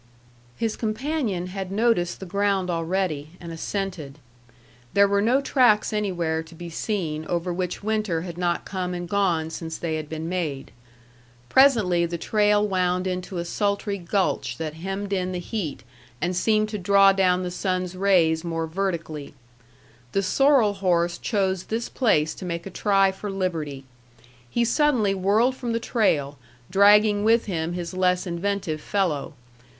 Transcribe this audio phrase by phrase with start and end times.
[0.57, 4.17] His companion had noticed the ground already, and assented.
[4.95, 9.07] There were no tracks anywhere to be seen over which winter had not come and
[9.07, 10.71] gone since they had been made.
[11.49, 15.83] Presently the trail wound into a sultry gulch that hemmed in the heat
[16.19, 19.35] and seemed to draw down the sun's rays more vertically.
[20.13, 23.83] The sorrel horse chose this place to make a try for liberty.
[24.49, 26.39] He suddenly whirled from the trail,
[26.71, 29.33] dragging with him his less inventive fellow.